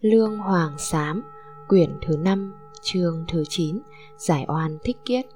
[0.00, 1.22] Lương Hoàng Sám,
[1.68, 3.78] quyển thứ 5, chương thứ 9,
[4.18, 5.26] Giải oan thích kiết.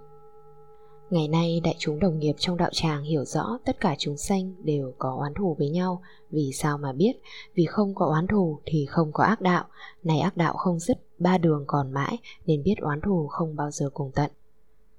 [1.10, 4.54] Ngày nay đại chúng đồng nghiệp trong đạo tràng hiểu rõ tất cả chúng sanh
[4.64, 7.12] đều có oán thù với nhau, vì sao mà biết?
[7.54, 9.64] Vì không có oán thù thì không có ác đạo,
[10.02, 13.70] này ác đạo không dứt, ba đường còn mãi nên biết oán thù không bao
[13.70, 14.30] giờ cùng tận.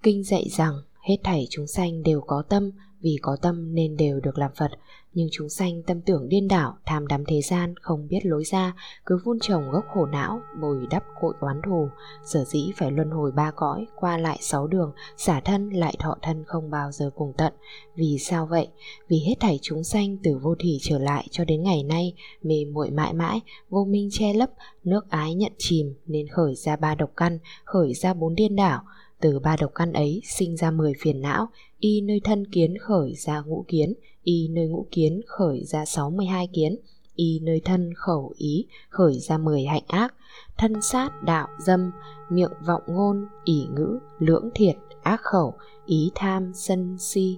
[0.03, 0.73] Kinh dạy rằng
[1.03, 4.71] hết thảy chúng sanh đều có tâm, vì có tâm nên đều được làm Phật,
[5.13, 8.75] nhưng chúng sanh tâm tưởng điên đảo, tham đắm thế gian, không biết lối ra,
[9.05, 11.87] cứ vun trồng gốc khổ não, bồi đắp cội oán thù,
[12.25, 16.17] sở dĩ phải luân hồi ba cõi, qua lại sáu đường, xả thân lại thọ
[16.21, 17.53] thân không bao giờ cùng tận.
[17.95, 18.67] Vì sao vậy?
[19.07, 22.13] Vì hết thảy chúng sanh từ vô thủy trở lại cho đến ngày nay,
[22.43, 24.49] mê muội mãi mãi, vô minh che lấp,
[24.83, 28.83] nước ái nhận chìm nên khởi ra ba độc căn, khởi ra bốn điên đảo,
[29.23, 31.47] từ ba độc căn ấy sinh ra mười phiền não,
[31.79, 36.47] y nơi thân kiến khởi ra ngũ kiến, y nơi ngũ kiến khởi ra 62
[36.47, 36.75] kiến,
[37.15, 40.13] y nơi thân khẩu ý khởi ra 10 hạnh ác,
[40.57, 41.91] thân sát đạo dâm,
[42.29, 45.53] miệng vọng ngôn, ỷ ngữ, lưỡng thiệt, ác khẩu,
[45.85, 47.37] ý tham, sân si.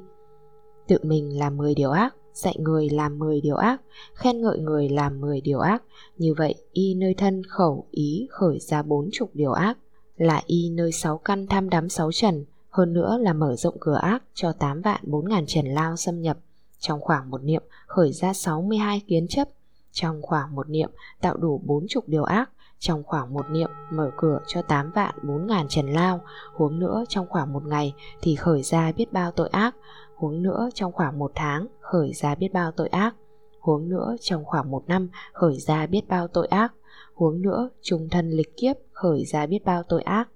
[0.88, 3.82] Tự mình làm 10 điều ác, dạy người làm 10 điều ác,
[4.14, 5.84] khen ngợi người làm 10 điều ác,
[6.18, 9.78] như vậy y nơi thân khẩu ý khởi ra bốn chục điều ác,
[10.18, 14.00] là y nơi sáu căn tham đắm sáu trần, hơn nữa là mở rộng cửa
[14.02, 16.38] ác cho 8 vạn 4 ngàn trần lao xâm nhập.
[16.80, 19.50] Trong khoảng một niệm khởi ra 62 kiến chấp,
[19.92, 20.90] trong khoảng một niệm
[21.22, 22.50] tạo đủ bốn chục điều ác,
[22.80, 26.22] trong khoảng một niệm mở cửa cho 8 vạn 4 ngàn trần lao,
[26.54, 29.76] huống nữa trong khoảng một ngày thì khởi ra biết bao tội ác,
[30.16, 33.16] huống nữa trong khoảng một tháng khởi ra biết bao tội ác,
[33.60, 36.74] huống nữa trong khoảng một năm khởi ra biết bao tội ác,
[37.16, 40.30] huống nữa trung thân lịch kiếp khởi ra biết bao tội ác.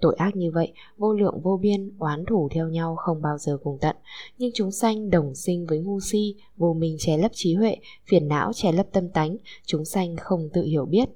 [0.00, 3.58] Tội ác như vậy, vô lượng vô biên, oán thủ theo nhau không bao giờ
[3.62, 3.96] cùng tận.
[4.38, 8.28] Nhưng chúng sanh đồng sinh với ngu si, vô minh che lấp trí huệ, phiền
[8.28, 11.08] não che lấp tâm tánh, chúng sanh không tự hiểu biết.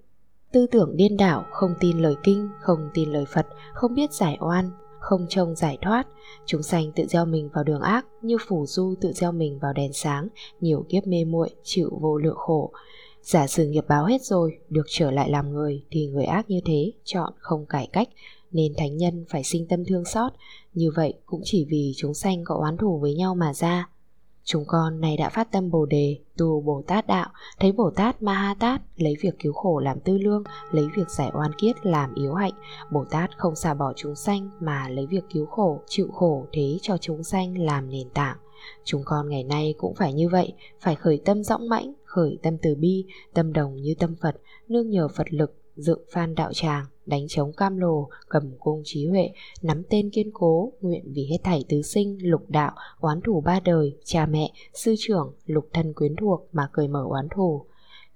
[0.52, 4.36] Tư tưởng điên đảo, không tin lời kinh, không tin lời Phật, không biết giải
[4.40, 6.06] oan, không trông giải thoát.
[6.46, 9.72] Chúng sanh tự gieo mình vào đường ác, như phủ du tự gieo mình vào
[9.72, 10.28] đèn sáng,
[10.60, 12.72] nhiều kiếp mê muội chịu vô lượng khổ.
[13.22, 16.60] Giả sử nghiệp báo hết rồi, được trở lại làm người thì người ác như
[16.64, 18.08] thế chọn không cải cách,
[18.50, 20.32] nên thánh nhân phải sinh tâm thương xót,
[20.74, 23.88] như vậy cũng chỉ vì chúng sanh có oán thù với nhau mà ra.
[24.44, 27.28] Chúng con này đã phát tâm Bồ đề, tu Bồ Tát đạo,
[27.60, 31.10] thấy Bồ Tát Ma Ha Tát lấy việc cứu khổ làm tư lương, lấy việc
[31.10, 32.52] giải oan kiết làm yếu hạnh.
[32.90, 36.78] Bồ Tát không xả bỏ chúng sanh mà lấy việc cứu khổ, chịu khổ thế
[36.82, 38.36] cho chúng sanh làm nền tảng.
[38.84, 42.56] Chúng con ngày nay cũng phải như vậy, phải khởi tâm dõng mãnh, khởi tâm
[42.62, 43.04] từ bi,
[43.34, 44.36] tâm đồng như tâm Phật,
[44.68, 49.06] nương nhờ Phật lực, dựng phan đạo tràng, đánh chống cam lồ, cầm cung trí
[49.06, 49.30] huệ,
[49.62, 53.60] nắm tên kiên cố, nguyện vì hết thảy tứ sinh, lục đạo, oán thủ ba
[53.60, 57.64] đời, cha mẹ, sư trưởng, lục thân quyến thuộc mà cởi mở oán thủ.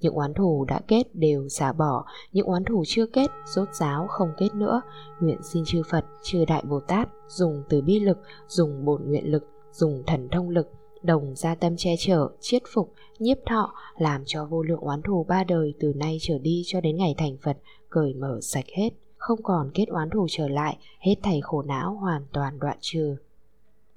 [0.01, 4.07] Những oán thủ đã kết đều xả bỏ, những oán thủ chưa kết, rốt giáo
[4.09, 4.83] không kết nữa.
[5.21, 8.19] Nguyện xin chư Phật, chư Đại Bồ Tát, dùng từ bi lực,
[8.49, 10.71] dùng bổn nguyện lực, dùng thần thông lực,
[11.05, 15.25] đồng gia tâm che chở, chiết phục, nhiếp thọ, làm cho vô lượng oán thù
[15.29, 17.59] ba đời từ nay trở đi cho đến ngày thành Phật,
[17.91, 21.95] cởi mở sạch hết, không còn kết oán thù trở lại, hết thảy khổ não
[21.95, 23.17] hoàn toàn đoạn trừ.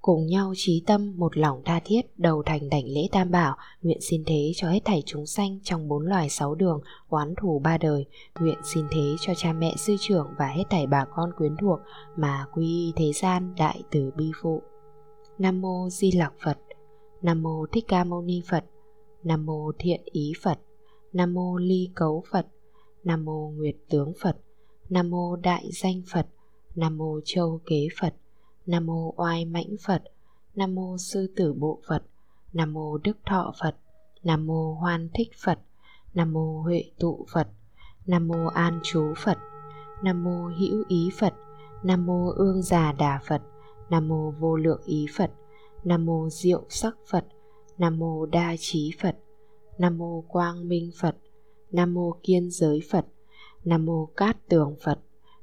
[0.01, 3.97] Cùng nhau trí tâm một lòng tha thiết đầu thành đảnh lễ tam bảo nguyện
[4.01, 7.77] xin thế cho hết thảy chúng sanh trong bốn loài sáu đường oán thù ba
[7.77, 8.05] đời
[8.39, 11.79] nguyện xin thế cho cha mẹ sư trưởng và hết thảy bà con quyến thuộc
[12.15, 14.61] mà quy thế gian đại từ bi phụ
[15.37, 16.57] Nam mô Di Lặc Phật
[17.21, 18.65] Nam mô Thích Ca Mâu Ni Phật
[19.23, 20.59] Nam mô Thiện Ý Phật
[21.13, 22.47] Nam mô Ly Cấu Phật
[23.03, 24.37] Nam mô Nguyệt Tướng Phật
[24.89, 26.27] Nam mô Đại Danh Phật
[26.75, 28.13] Nam mô Châu Kế Phật
[28.65, 30.03] Nam mô Oai Mãnh Phật
[30.55, 32.03] Nam mô Sư Tử Bộ Phật
[32.53, 33.75] Nam mô Đức Thọ Phật
[34.23, 35.59] Nam mô Hoan Thích Phật
[36.13, 37.47] Nam mô Huệ Tụ Phật
[38.05, 39.37] Nam mô An Chú Phật
[40.03, 41.33] Nam mô Hữu Ý Phật
[41.83, 43.41] Nam mô Ương Già Đà Phật
[43.89, 45.31] Nam mô Vô Lượng Ý Phật
[45.83, 47.25] Nam mô Diệu Sắc Phật
[47.77, 49.15] Nam mô Đa Trí Phật
[49.77, 51.15] Nam mô Quang Minh Phật
[51.71, 53.05] Nam mô Kiên Giới Phật
[53.65, 54.99] Nam mô Cát Tường Phật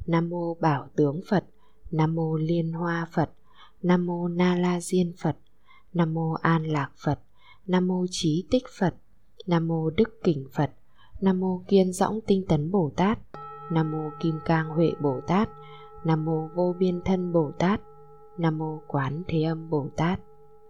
[0.07, 1.45] Nam mô Bảo Tướng Phật
[1.91, 3.31] Nam mô Liên Hoa Phật
[3.83, 5.37] Nam mô Na La Diên Phật
[5.93, 7.19] Nam mô An Lạc Phật
[7.67, 8.95] Nam mô Trí Tích Phật
[9.47, 10.71] Nam mô Đức Kình Phật
[11.21, 13.19] Nam mô Kiên Dõng Tinh Tấn Bồ Tát
[13.73, 15.49] Nam mô Kim Cang Huệ Bồ Tát
[16.05, 17.81] Nam mô Vô Biên Thân Bồ Tát
[18.39, 20.21] Nam mô Quán Thế Âm Bồ Tát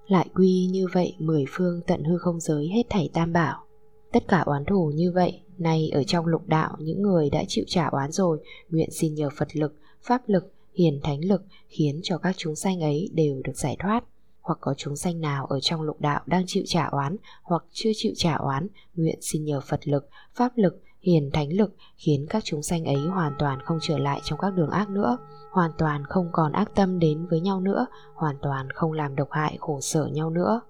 [0.06, 3.64] lại quy như vậy mười phương tận hư không giới hết thảy tam bảo.
[4.12, 7.64] Tất cả oán thù như vậy, nay ở trong lục đạo những người đã chịu
[7.68, 8.38] trả oán rồi,
[8.70, 12.80] nguyện xin nhờ phật lực, pháp lực, hiền thánh lực khiến cho các chúng sanh
[12.80, 14.04] ấy đều được giải thoát.
[14.40, 17.90] Hoặc có chúng sanh nào ở trong lục đạo đang chịu trả oán hoặc chưa
[17.94, 22.44] chịu trả oán, nguyện xin nhờ phật lực, pháp lực hiền thánh lực khiến các
[22.44, 25.18] chúng sanh ấy hoàn toàn không trở lại trong các đường ác nữa,
[25.50, 29.28] hoàn toàn không còn ác tâm đến với nhau nữa, hoàn toàn không làm độc
[29.30, 30.60] hại, khổ sở nhau nữa.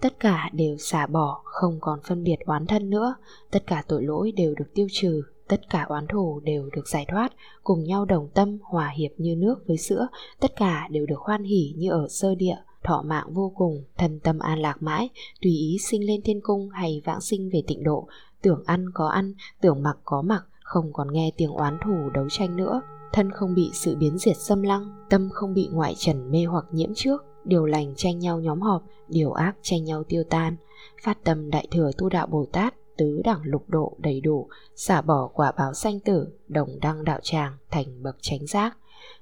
[0.00, 3.14] Tất cả đều xả bỏ, không còn phân biệt oán thân nữa,
[3.50, 7.06] tất cả tội lỗi đều được tiêu trừ, tất cả oán thù đều được giải
[7.08, 7.32] thoát,
[7.62, 10.06] cùng nhau đồng tâm hòa hiệp như nước với sữa,
[10.40, 14.20] tất cả đều được hoan hỉ như ở sơ địa, thọ mạng vô cùng, thân
[14.20, 15.08] tâm an lạc mãi,
[15.42, 18.08] tùy ý sinh lên thiên cung hay vãng sinh về tịnh độ
[18.44, 22.26] tưởng ăn có ăn tưởng mặc có mặc không còn nghe tiếng oán thù đấu
[22.30, 22.80] tranh nữa.
[23.12, 26.64] Thân không bị sự biến diệt xâm lăng tâm không bị ngoại trần mê hoặc
[26.72, 27.24] nhiễm trước.
[27.44, 30.56] Điều lành tranh nhau nhóm họp điều ác tranh nhau tiêu tan.
[31.02, 35.02] Phát tâm đại thừa tu đạo bồ tát tứ đẳng lục độ đầy đủ xả
[35.02, 38.76] bỏ quả báo sanh tử đồng đăng đạo tràng thành bậc chánh giác.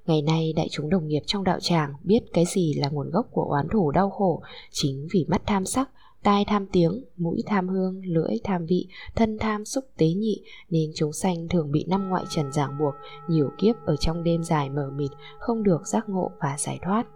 [0.07, 3.27] Ngày nay đại chúng đồng nghiệp trong đạo tràng biết cái gì là nguồn gốc
[3.31, 5.91] của oán thủ đau khổ chính vì mắt tham sắc,
[6.23, 10.91] tai tham tiếng, mũi tham hương, lưỡi tham vị, thân tham xúc tế nhị nên
[10.95, 12.95] chúng sanh thường bị năm ngoại trần ràng buộc,
[13.29, 17.07] nhiều kiếp ở trong đêm dài mờ mịt, không được giác ngộ và giải thoát.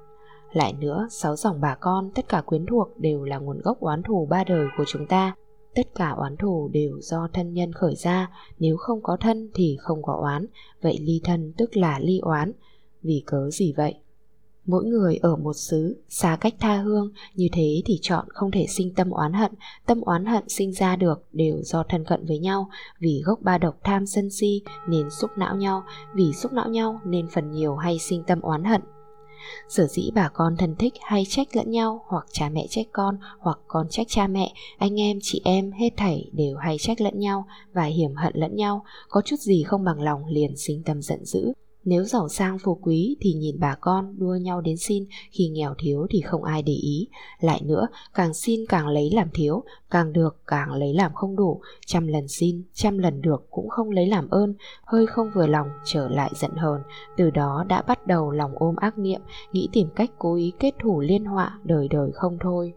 [0.53, 4.03] Lại nữa, sáu dòng bà con, tất cả quyến thuộc đều là nguồn gốc oán
[4.03, 5.35] thù ba đời của chúng ta.
[5.75, 9.77] Tất cả oán thù đều do thân nhân khởi ra, nếu không có thân thì
[9.81, 10.47] không có oán,
[10.83, 12.53] vậy ly thân tức là ly oán.
[13.03, 13.95] Vì cớ gì vậy?
[14.67, 18.67] Mỗi người ở một xứ, xa cách tha hương, như thế thì chọn không thể
[18.69, 19.53] sinh tâm oán hận,
[19.87, 22.69] tâm oán hận sinh ra được đều do thân cận với nhau,
[23.01, 25.83] vì gốc ba độc tham sân si nên xúc não nhau,
[26.15, 28.81] vì xúc não nhau nên phần nhiều hay sinh tâm oán hận
[29.69, 33.19] Sở dĩ bà con thân thích hay trách lẫn nhau hoặc cha mẹ trách con
[33.39, 37.19] hoặc con trách cha mẹ, anh em, chị em hết thảy đều hay trách lẫn
[37.19, 41.03] nhau và hiểm hận lẫn nhau, có chút gì không bằng lòng liền sinh tâm
[41.03, 41.53] giận dữ.
[41.87, 45.75] Nếu giàu sang phú quý thì nhìn bà con đua nhau đến xin, khi nghèo
[45.79, 47.09] thiếu thì không ai để ý.
[47.41, 51.61] Lại nữa, càng xin càng lấy làm thiếu, càng được càng lấy làm không đủ,
[51.87, 54.55] trăm lần xin, trăm lần được cũng không lấy làm ơn,
[54.85, 56.81] hơi không vừa lòng trở lại giận hờn,
[57.17, 59.21] từ đó đã bắt đầu lòng ôm ác niệm,
[59.53, 62.73] nghĩ tìm cách cố ý kết thủ liên họa đời đời không thôi.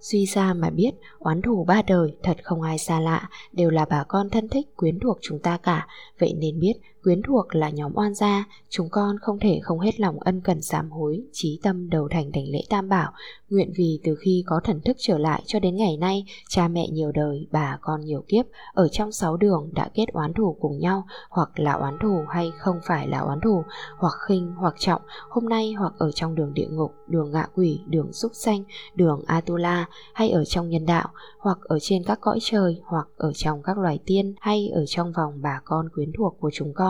[0.00, 3.84] Suy ra mà biết, oán thù ba đời thật không ai xa lạ, đều là
[3.90, 5.86] bà con thân thích quyến thuộc chúng ta cả,
[6.20, 10.00] vậy nên biết quyến thuộc là nhóm oan gia, chúng con không thể không hết
[10.00, 13.12] lòng ân cần sám hối, trí tâm đầu thành đảnh lễ tam bảo,
[13.50, 16.88] nguyện vì từ khi có thần thức trở lại cho đến ngày nay, cha mẹ
[16.88, 20.78] nhiều đời, bà con nhiều kiếp, ở trong sáu đường đã kết oán thù cùng
[20.78, 23.62] nhau, hoặc là oán thù hay không phải là oán thù,
[23.98, 27.80] hoặc khinh hoặc trọng, hôm nay hoặc ở trong đường địa ngục, đường ngạ quỷ,
[27.86, 28.64] đường súc sanh,
[28.94, 31.08] đường Atula, hay ở trong nhân đạo,
[31.38, 35.12] hoặc ở trên các cõi trời, hoặc ở trong các loài tiên, hay ở trong
[35.12, 36.89] vòng bà con quyến thuộc của chúng con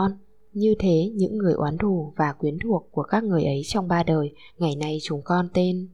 [0.53, 4.03] Như thế những người oán thù và quyến thuộc của các người ấy trong ba
[4.03, 5.89] đời, ngày nay chúng con tên.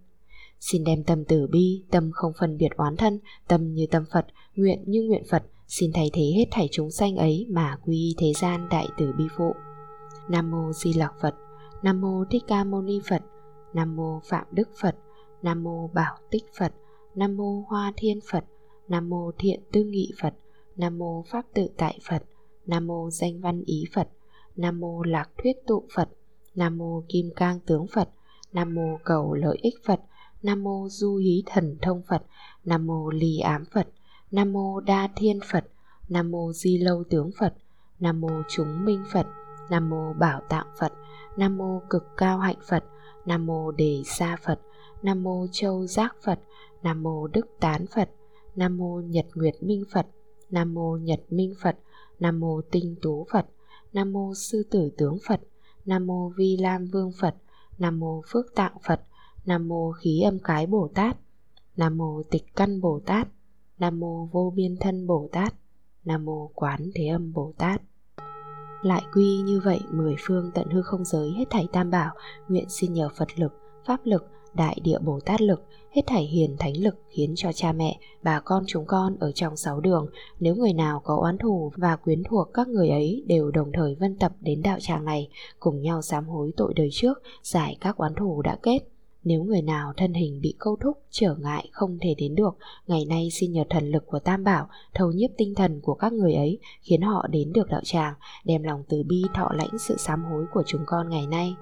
[0.59, 4.27] Xin đem tâm tử bi, tâm không phân biệt oán thân, tâm như tâm Phật,
[4.55, 8.33] nguyện như nguyện Phật, xin thay thế hết thảy chúng sanh ấy mà quy thế
[8.41, 9.53] gian đại tử bi phụ.
[10.29, 11.35] Nam mô Di Lặc Phật,
[11.83, 13.21] Nam mô Thích Ca Mâu Ni Phật,
[13.73, 14.95] Nam mô Phạm Đức Phật,
[15.41, 16.73] Nam mô Bảo Tích Phật,
[17.15, 18.45] Nam mô Hoa Thiên Phật,
[18.87, 20.33] Nam mô Thiện Tư Nghị Phật,
[20.75, 22.23] Nam mô Pháp Tự Tại Phật,
[22.65, 24.09] Nam mô danh văn ý Phật,
[24.57, 26.09] Nam mô lạc thuyết tụ Phật,
[26.55, 28.09] Nam mô kim cang tướng Phật,
[28.53, 29.99] Nam mô cầu lợi ích Phật,
[30.43, 32.23] Nam mô du hí thần thông Phật,
[32.65, 33.87] Nam mô ly ám Phật,
[34.31, 35.65] Nam mô đa thiên Phật,
[36.09, 37.53] Nam mô di lâu tướng Phật,
[37.99, 39.27] Nam mô chúng minh Phật,
[39.69, 40.93] Nam mô bảo tạng Phật,
[41.37, 42.83] Nam mô cực cao hạnh Phật,
[43.25, 44.59] Nam mô đề sa Phật,
[45.01, 46.39] Nam mô châu giác Phật,
[46.83, 48.09] Nam mô đức tán Phật,
[48.55, 50.07] Nam mô nhật nguyệt minh Phật,
[50.49, 51.75] Nam mô nhật minh Phật,
[52.19, 53.45] Nam mô Tinh Tú Phật,
[53.97, 55.41] Nam mô Sư Tử Tướng Phật,
[55.85, 57.35] Nam mô Vi Lam Vương Phật,
[57.77, 59.01] Nam mô Phước Tạng Phật,
[59.45, 61.17] Nam mô Khí Âm Cái Bồ Tát,
[61.77, 63.27] Nam mô Tịch Căn Bồ Tát,
[63.79, 65.53] Nam mô Vô Biên Thân Bồ Tát,
[66.05, 67.81] Nam mô Quán Thế Âm Bồ Tát.
[68.81, 72.15] Lại quy như vậy mười phương tận hư không giới hết thảy tam bảo,
[72.47, 73.51] nguyện xin nhờ Phật lực,
[73.85, 74.27] Pháp lực,
[74.57, 78.39] Đại Địa Bồ Tát lực, hết thảy hiền thánh lực khiến cho cha mẹ, bà
[78.39, 80.07] con chúng con ở trong sáu đường,
[80.39, 83.95] nếu người nào có oán thù và quyến thuộc các người ấy đều đồng thời
[83.95, 87.97] vân tập đến đạo tràng này, cùng nhau sám hối tội đời trước, giải các
[87.97, 88.79] oán thù đã kết.
[89.23, 93.05] Nếu người nào thân hình bị câu thúc, trở ngại không thể đến được, ngày
[93.05, 96.33] nay xin nhờ thần lực của Tam Bảo, thâu nhiếp tinh thần của các người
[96.33, 98.13] ấy, khiến họ đến được đạo tràng,
[98.45, 101.55] đem lòng từ bi thọ lãnh sự sám hối của chúng con ngày nay.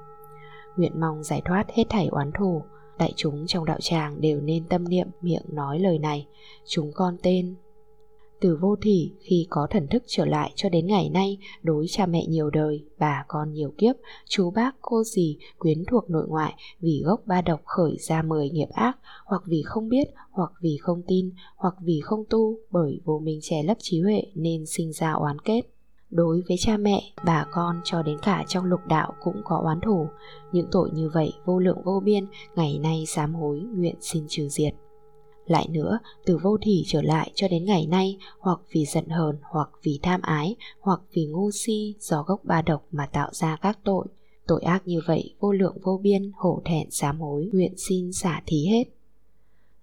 [0.78, 2.62] Nguyện mong giải thoát hết thảy oán thù,
[2.98, 6.28] đại chúng trong đạo tràng đều nên tâm niệm miệng nói lời này
[6.66, 7.56] chúng con tên
[8.46, 12.06] từ vô thỉ khi có thần thức trở lại cho đến ngày nay đối cha
[12.06, 13.96] mẹ nhiều đời, bà con nhiều kiếp,
[14.30, 18.50] chú bác, cô dì, quyến thuộc nội ngoại vì gốc ba độc khởi ra mười
[18.50, 23.00] nghiệp ác hoặc vì không biết, hoặc vì không tin, hoặc vì không tu bởi
[23.06, 25.62] vô minh che lấp trí huệ nên sinh ra oán kết.
[26.10, 29.80] Đối với cha mẹ, bà con cho đến cả trong lục đạo cũng có oán
[29.82, 30.08] thù.
[30.52, 34.48] Những tội như vậy vô lượng vô biên, ngày nay sám hối nguyện xin trừ
[34.50, 34.74] diệt.
[35.46, 39.38] Lại nữa, từ vô thỉ trở lại cho đến ngày nay, hoặc vì giận hờn,
[39.42, 43.58] hoặc vì tham ái, hoặc vì ngu si do gốc ba độc mà tạo ra
[43.62, 44.06] các tội.
[44.48, 48.42] Tội ác như vậy vô lượng vô biên, hổ thẹn sám hối, nguyện xin xả
[48.46, 48.84] thí hết.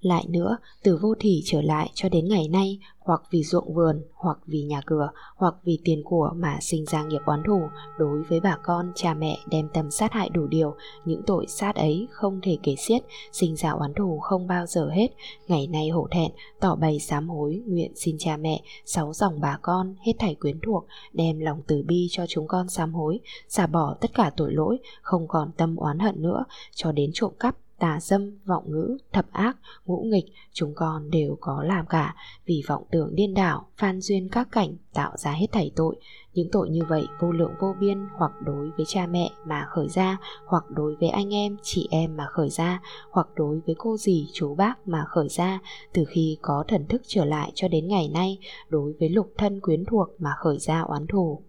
[0.02, 4.02] Lại nữa, từ vô thỉ trở lại cho đến ngày nay, hoặc vì ruộng vườn,
[4.14, 7.60] hoặc vì nhà cửa, hoặc vì tiền của mà sinh ra nghiệp oán thù,
[7.98, 11.76] đối với bà con, cha mẹ đem tâm sát hại đủ điều, những tội sát
[11.76, 15.08] ấy không thể kể xiết, sinh ra oán thù không bao giờ hết.
[15.48, 19.58] Ngày nay hổ thẹn, tỏ bày sám hối, nguyện xin cha mẹ, sáu dòng bà
[19.62, 23.66] con, hết thảy quyến thuộc, đem lòng từ bi cho chúng con sám hối, xả
[23.66, 26.44] bỏ tất cả tội lỗi, không còn tâm oán hận nữa,
[26.74, 31.36] cho đến trộm cắp, tà dâm, vọng ngữ, thập ác, ngũ nghịch, chúng con đều
[31.40, 32.14] có làm cả,
[32.46, 35.96] vì vọng tưởng điên đảo, phan duyên các cảnh, tạo ra hết thảy tội.
[36.34, 39.88] Những tội như vậy vô lượng vô biên hoặc đối với cha mẹ mà khởi
[39.88, 43.96] ra, hoặc đối với anh em, chị em mà khởi ra, hoặc đối với cô
[43.96, 45.60] dì, chú bác mà khởi ra,
[45.92, 49.60] từ khi có thần thức trở lại cho đến ngày nay, đối với lục thân
[49.60, 51.42] quyến thuộc mà khởi ra oán thù.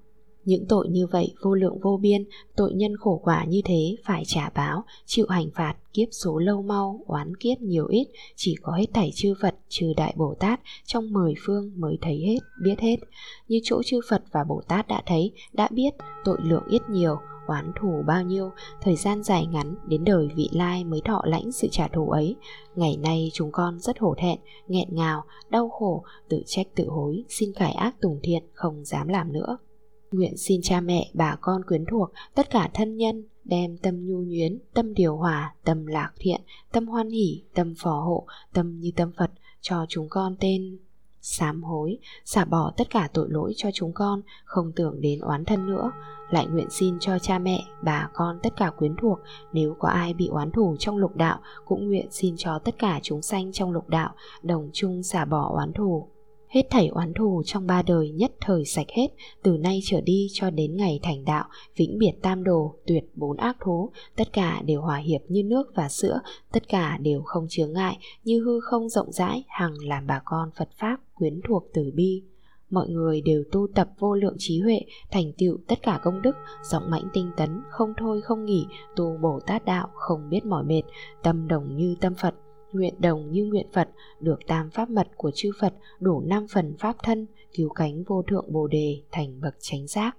[0.45, 4.23] Những tội như vậy vô lượng vô biên, tội nhân khổ quả như thế phải
[4.25, 8.73] trả báo, chịu hành phạt, kiếp số lâu mau, oán kiếp nhiều ít, chỉ có
[8.73, 12.79] hết thảy chư Phật, trừ Đại Bồ Tát trong mười phương mới thấy hết, biết
[12.79, 12.97] hết.
[13.47, 15.93] Như chỗ chư Phật và Bồ Tát đã thấy, đã biết,
[16.25, 17.15] tội lượng ít nhiều,
[17.47, 21.51] oán thù bao nhiêu, thời gian dài ngắn đến đời vị lai mới thọ lãnh
[21.51, 22.35] sự trả thù ấy.
[22.75, 27.23] Ngày nay chúng con rất hổ thẹn, nghẹn ngào, đau khổ, tự trách tự hối,
[27.29, 29.57] xin cải ác tùng thiện, không dám làm nữa.
[30.13, 34.17] Nguyện xin cha mẹ, bà con quyến thuộc, tất cả thân nhân đem tâm nhu
[34.17, 36.41] nhuyến, tâm điều hòa, tâm lạc thiện,
[36.71, 40.77] tâm hoan hỷ, tâm phò hộ, tâm như tâm Phật cho chúng con tên
[41.21, 45.45] sám hối, xả bỏ tất cả tội lỗi cho chúng con, không tưởng đến oán
[45.45, 45.91] thân nữa.
[46.29, 49.19] Lại nguyện xin cho cha mẹ, bà con tất cả quyến thuộc,
[49.53, 52.99] nếu có ai bị oán thù trong lục đạo, cũng nguyện xin cho tất cả
[53.03, 56.07] chúng sanh trong lục đạo đồng chung xả bỏ oán thù
[56.53, 59.07] hết thảy oán thù trong ba đời nhất thời sạch hết,
[59.43, 61.45] từ nay trở đi cho đến ngày thành đạo,
[61.75, 65.71] vĩnh biệt tam đồ, tuyệt bốn ác thú, tất cả đều hòa hiệp như nước
[65.75, 66.19] và sữa,
[66.51, 70.49] tất cả đều không chướng ngại, như hư không rộng rãi, hằng làm bà con
[70.57, 72.23] Phật Pháp quyến thuộc từ bi.
[72.69, 74.81] Mọi người đều tu tập vô lượng trí huệ,
[75.11, 79.17] thành tựu tất cả công đức, giọng mãnh tinh tấn, không thôi không nghỉ, tu
[79.21, 80.81] Bồ Tát đạo, không biết mỏi mệt,
[81.23, 82.35] tâm đồng như tâm Phật,
[82.73, 83.89] nguyện đồng như nguyện Phật,
[84.19, 88.21] được tam pháp mật của chư Phật, đủ năm phần pháp thân, cứu cánh vô
[88.21, 90.17] thượng Bồ đề thành bậc chánh giác.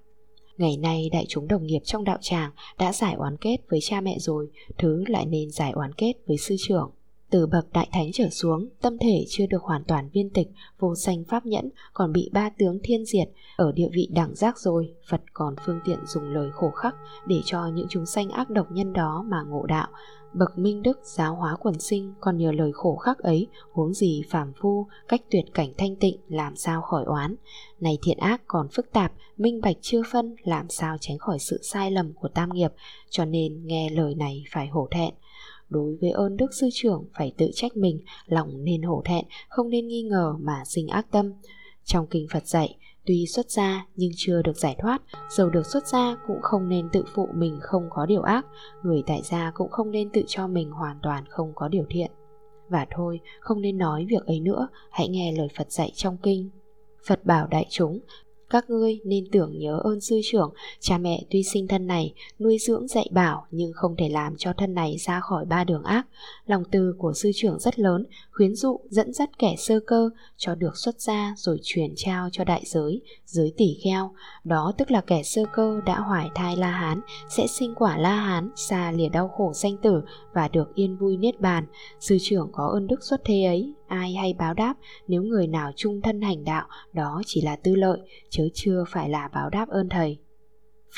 [0.57, 4.01] Ngày nay đại chúng đồng nghiệp trong đạo tràng đã giải oán kết với cha
[4.01, 6.91] mẹ rồi, thứ lại nên giải oán kết với sư trưởng.
[7.31, 10.95] Từ bậc đại thánh trở xuống, tâm thể chưa được hoàn toàn viên tịch, vô
[10.95, 14.95] sanh pháp nhẫn, còn bị ba tướng thiên diệt, ở địa vị đẳng giác rồi,
[15.11, 16.95] Phật còn phương tiện dùng lời khổ khắc
[17.27, 19.89] để cho những chúng sanh ác độc nhân đó mà ngộ đạo,
[20.35, 24.23] Bậc minh đức giáo hóa quần sinh còn nhờ lời khổ khắc ấy huống gì
[24.31, 27.35] phàm phu, cách tuyệt cảnh thanh tịnh làm sao khỏi oán.
[27.81, 31.61] Này thiện ác còn phức tạp, minh bạch chưa phân làm sao tránh khỏi sự
[31.63, 32.73] sai lầm của tam nghiệp,
[33.11, 35.15] cho nên nghe lời này phải hổ thẹn.
[35.69, 39.71] Đối với ơn đức sư trưởng phải tự trách mình, lòng nên hổ thẹn, không
[39.71, 41.33] nên nghi ngờ mà sinh ác tâm.
[41.85, 42.77] Trong kinh phật dạy
[43.07, 46.89] Tuy xuất gia nhưng chưa được giải thoát, dầu được xuất gia cũng không nên
[46.93, 48.47] tự phụ mình không có điều ác,
[48.83, 52.11] người tại gia cũng không nên tự cho mình hoàn toàn không có điều thiện.
[52.69, 56.51] Và thôi, không nên nói việc ấy nữa, hãy nghe lời Phật dạy trong kinh.
[57.07, 58.01] Phật bảo đại chúng,
[58.51, 62.59] các ngươi nên tưởng nhớ ơn sư trưởng, cha mẹ tuy sinh thân này, nuôi
[62.59, 66.07] dưỡng dạy bảo nhưng không thể làm cho thân này ra khỏi ba đường ác.
[66.47, 70.55] Lòng từ của sư trưởng rất lớn, khuyến dụ, dẫn dắt kẻ sơ cơ, cho
[70.55, 74.11] được xuất gia rồi truyền trao cho đại giới, giới tỷ kheo.
[74.45, 78.17] Đó tức là kẻ sơ cơ đã hoài thai La Hán, sẽ sinh quả La
[78.17, 80.03] Hán, xa lìa đau khổ sanh tử
[80.35, 81.67] và được yên vui niết bàn.
[82.01, 84.75] Sư trưởng có ơn đức xuất thế ấy, ai hay báo đáp
[85.09, 88.01] nếu người nào trung thân hành đạo đó chỉ là tư lợi
[88.31, 90.19] chớ chưa phải là báo đáp ơn thầy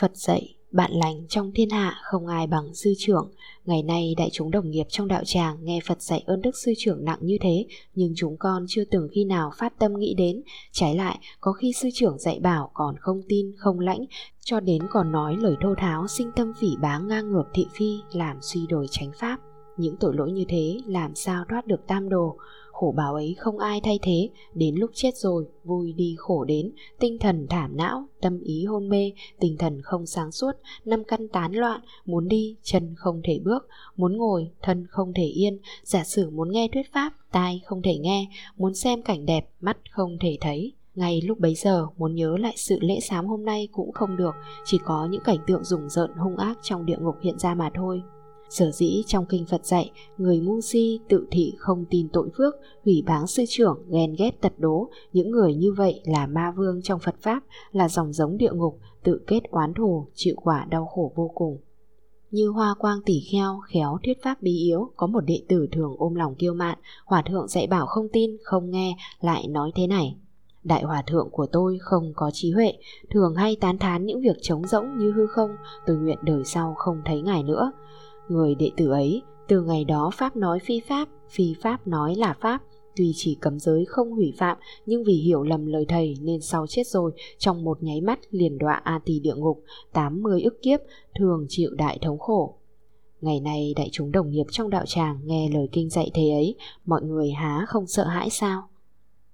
[0.00, 3.30] phật dạy bạn lành trong thiên hạ, không ai bằng sư trưởng.
[3.64, 6.72] Ngày nay đại chúng đồng nghiệp trong đạo tràng nghe phật dạy ơn đức sư
[6.78, 10.42] trưởng nặng như thế, nhưng chúng con chưa từng khi nào phát tâm nghĩ đến.
[10.72, 14.04] Trái lại, có khi sư trưởng dạy bảo còn không tin, không lãnh,
[14.44, 17.98] cho đến còn nói lời thô tháo, sinh tâm phỉ báng ngang ngược thị phi,
[18.12, 19.40] làm suy đổi chánh pháp.
[19.76, 22.36] Những tội lỗi như thế làm sao thoát được tam đồ?
[22.76, 26.72] Khổ báo ấy không ai thay thế, đến lúc chết rồi, vui đi khổ đến,
[26.98, 30.52] tinh thần thảm não, tâm ý hôn mê, tinh thần không sáng suốt,
[30.84, 35.24] năm căn tán loạn, muốn đi, chân không thể bước, muốn ngồi, thân không thể
[35.24, 39.48] yên, giả sử muốn nghe thuyết pháp, tai không thể nghe, muốn xem cảnh đẹp,
[39.60, 40.72] mắt không thể thấy.
[40.94, 44.34] Ngay lúc bấy giờ muốn nhớ lại sự lễ sám hôm nay cũng không được.
[44.64, 47.70] Chỉ có những cảnh tượng rùng rợn hung ác trong địa ngục hiện ra mà
[47.74, 48.02] thôi.
[48.50, 52.54] Sở dĩ trong kinh Phật dạy, người ngu si tự thị không tin tội phước,
[52.84, 56.82] hủy báng sư trưởng, ghen ghét tật đố, những người như vậy là ma vương
[56.82, 57.40] trong Phật Pháp,
[57.72, 61.58] là dòng giống địa ngục, tự kết oán thù, chịu quả đau khổ vô cùng.
[62.30, 65.94] Như hoa quang tỷ kheo, khéo thuyết pháp bí yếu, có một đệ tử thường
[65.98, 69.86] ôm lòng kiêu mạn, hòa thượng dạy bảo không tin, không nghe, lại nói thế
[69.86, 70.16] này.
[70.64, 72.72] Đại hòa thượng của tôi không có trí huệ,
[73.10, 75.50] thường hay tán thán những việc trống rỗng như hư không,
[75.86, 77.72] tôi nguyện đời sau không thấy ngài nữa.
[78.28, 82.34] Người đệ tử ấy, từ ngày đó Pháp nói phi Pháp, phi Pháp nói là
[82.40, 82.62] Pháp,
[82.96, 86.66] tuy chỉ cấm giới không hủy phạm nhưng vì hiểu lầm lời thầy nên sau
[86.66, 90.80] chết rồi trong một nháy mắt liền đọa a tỳ địa ngục 80 ức kiếp
[91.18, 92.58] thường chịu đại thống khổ.
[93.20, 96.54] Ngày nay đại chúng đồng nghiệp trong đạo tràng nghe lời kinh dạy thế ấy
[96.84, 98.68] mọi người há không sợ hãi sao?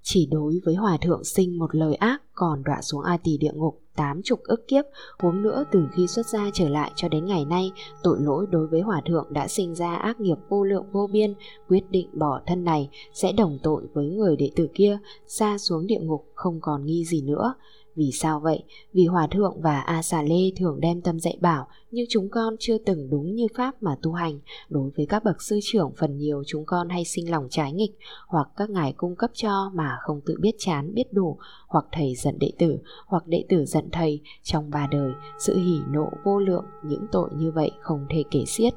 [0.02, 3.52] Chỉ đối với hòa thượng sinh một lời ác còn đọa xuống a tỳ địa
[3.54, 4.84] ngục tám chục ức kiếp,
[5.18, 7.72] huống nữa từ khi xuất gia trở lại cho đến ngày nay,
[8.02, 11.34] tội lỗi đối với hòa thượng đã sinh ra ác nghiệp vô lượng vô biên,
[11.68, 15.86] quyết định bỏ thân này, sẽ đồng tội với người đệ tử kia, xa xuống
[15.86, 17.54] địa ngục, không còn nghi gì nữa
[17.96, 18.64] vì sao vậy?
[18.92, 22.56] Vì Hòa Thượng và A Xà Lê thường đem tâm dạy bảo nhưng chúng con
[22.58, 24.40] chưa từng đúng như Pháp mà tu hành.
[24.68, 27.98] Đối với các bậc sư trưởng phần nhiều chúng con hay sinh lòng trái nghịch,
[28.26, 32.14] hoặc các ngài cung cấp cho mà không tự biết chán, biết đủ, hoặc thầy
[32.14, 36.38] giận đệ tử, hoặc đệ tử giận thầy trong ba đời sự hỉ nộ vô
[36.38, 38.74] lượng những tội như vậy không thể kể xiết.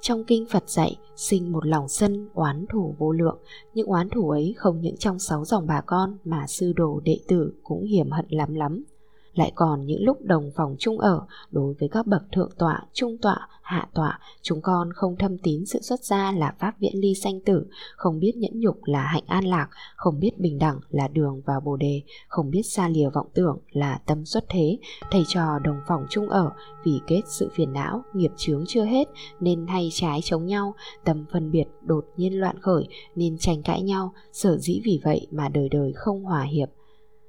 [0.00, 3.38] Trong kinh Phật dạy, sinh một lòng sân oán thủ vô lượng,
[3.74, 7.20] những oán thủ ấy không những trong sáu dòng bà con mà sư đồ đệ
[7.28, 8.84] tử cũng hiểm hận lắm lắm
[9.38, 13.18] lại còn những lúc đồng phòng chung ở đối với các bậc thượng tọa, trung
[13.22, 17.14] tọa, hạ tọa, chúng con không thâm tín sự xuất gia là pháp viễn ly
[17.14, 17.66] sanh tử,
[17.96, 21.60] không biết nhẫn nhục là hạnh an lạc, không biết bình đẳng là đường vào
[21.60, 24.78] bồ đề, không biết xa lìa vọng tưởng là tâm xuất thế,
[25.10, 26.50] thầy trò đồng phòng chung ở
[26.84, 29.08] vì kết sự phiền não, nghiệp chướng chưa hết
[29.40, 33.82] nên hay trái chống nhau, tâm phân biệt đột nhiên loạn khởi nên tranh cãi
[33.82, 36.68] nhau, sở dĩ vì vậy mà đời đời không hòa hiệp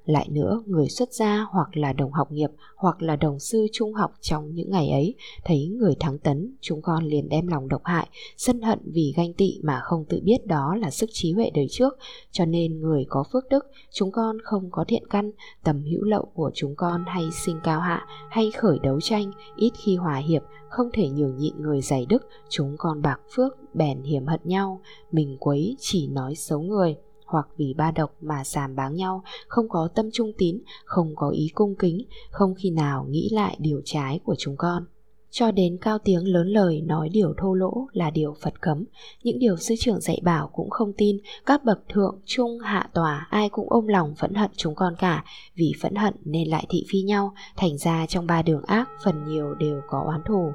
[0.04, 3.94] lại nữa, người xuất gia hoặc là đồng học nghiệp hoặc là đồng sư trung
[3.94, 7.80] học trong những ngày ấy, thấy người thắng tấn, chúng con liền đem lòng độc
[7.84, 11.50] hại, sân hận vì ganh tị mà không tự biết đó là sức trí huệ
[11.54, 11.98] đời trước.
[12.30, 15.30] Cho nên người có phước đức, chúng con không có thiện căn,
[15.64, 19.72] tầm hữu lậu của chúng con hay sinh cao hạ, hay khởi đấu tranh, ít
[19.84, 24.02] khi hòa hiệp, không thể nhường nhịn người dày đức, chúng con bạc phước, bèn
[24.02, 24.80] hiểm hận nhau,
[25.12, 26.96] mình quấy chỉ nói xấu người
[27.30, 31.28] hoặc vì ba độc mà sàm báng nhau, không có tâm trung tín, không có
[31.30, 34.84] ý cung kính, không khi nào nghĩ lại điều trái của chúng con.
[35.32, 38.84] Cho đến cao tiếng lớn lời nói điều thô lỗ là điều Phật cấm,
[39.22, 43.26] những điều sư trưởng dạy bảo cũng không tin, các bậc thượng, trung, hạ tòa
[43.30, 46.84] ai cũng ôm lòng phẫn hận chúng con cả, vì phẫn hận nên lại thị
[46.88, 50.52] phi nhau, thành ra trong ba đường ác phần nhiều đều có oán thù.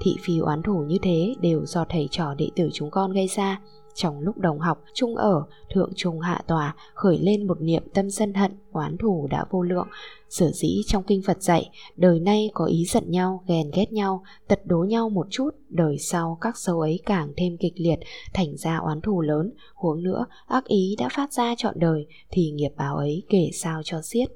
[0.00, 3.26] Thị phi oán thù như thế đều do thầy trò đệ tử chúng con gây
[3.36, 3.60] ra,
[3.98, 8.10] trong lúc đồng học, chung ở, thượng trung hạ tòa khởi lên một niệm tâm
[8.10, 9.88] sân hận, oán thù đã vô lượng.
[10.28, 14.22] Sở dĩ trong kinh Phật dạy, đời nay có ý giận nhau, ghen ghét nhau,
[14.48, 17.98] tật đố nhau một chút, đời sau các sâu ấy càng thêm kịch liệt,
[18.34, 22.50] thành ra oán thù lớn, huống nữa ác ý đã phát ra trọn đời, thì
[22.50, 24.28] nghiệp báo ấy kể sao cho xiết.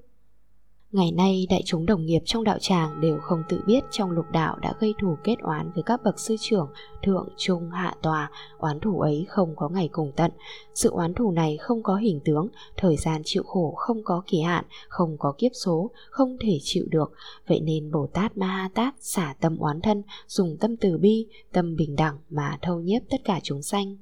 [0.92, 4.24] Ngày nay đại chúng đồng nghiệp trong đạo tràng đều không tự biết trong lục
[4.32, 6.68] đạo đã gây thù kết oán với các bậc sư trưởng,
[7.02, 10.30] thượng, trung, hạ tòa, oán thù ấy không có ngày cùng tận.
[10.74, 14.40] Sự oán thù này không có hình tướng, thời gian chịu khổ không có kỳ
[14.40, 17.12] hạn, không có kiếp số, không thể chịu được.
[17.48, 21.26] Vậy nên Bồ Tát Ma Ha Tát xả tâm oán thân, dùng tâm từ bi,
[21.52, 23.96] tâm bình đẳng mà thâu nhiếp tất cả chúng sanh.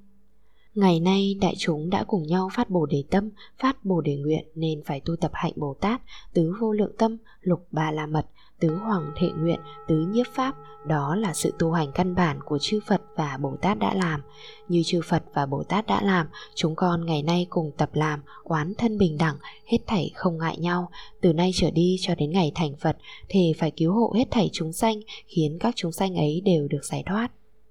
[0.75, 4.45] Ngày nay đại chúng đã cùng nhau phát bồ đề tâm, phát bồ đề nguyện
[4.55, 6.01] nên phải tu tập hạnh Bồ Tát,
[6.35, 8.27] tứ vô lượng tâm, lục ba la mật,
[8.61, 10.55] tứ hoàng thệ nguyện, tứ nhiếp pháp,
[10.87, 14.23] đó là sự tu hành căn bản của chư Phật và Bồ Tát đã làm.
[14.69, 18.21] Như chư Phật và Bồ Tát đã làm, chúng con ngày nay cùng tập làm,
[18.45, 20.91] quán thân bình đẳng, hết thảy không ngại nhau.
[21.21, 22.97] Từ nay trở đi cho đến ngày thành Phật,
[23.29, 26.85] thì phải cứu hộ hết thảy chúng sanh, khiến các chúng sanh ấy đều được
[26.85, 27.31] giải thoát.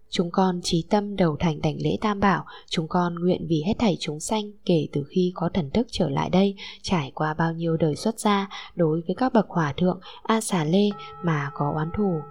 [0.09, 3.73] Chúng con trí tâm đầu thành đảnh lễ tam bảo, chúng con nguyện vì hết
[3.79, 7.53] thảy chúng sanh kể từ khi có thần thức trở lại đây, trải qua bao
[7.53, 10.89] nhiêu đời xuất gia đối với các bậc hòa thượng, A xà lê
[11.23, 12.21] mà có oán thù